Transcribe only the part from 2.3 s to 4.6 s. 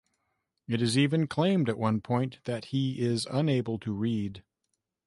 that he is unable to read.